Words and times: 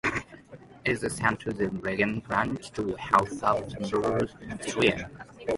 It 0.83 0.93
is 0.93 1.01
the 1.01 1.11
seat 1.11 1.45
of 1.45 1.59
the 1.59 1.67
Belgian 1.67 2.21
branch 2.21 2.75
of 2.79 2.87
the 2.87 2.97
House 2.97 3.43
of 3.43 3.71
Limburg-Stirum. 3.79 5.09